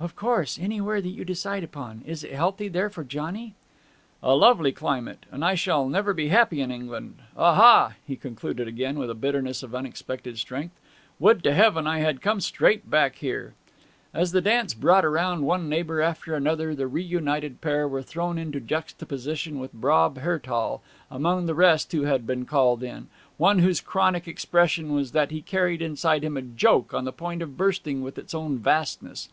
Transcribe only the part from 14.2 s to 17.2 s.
the dance brought round one neighbour after another the re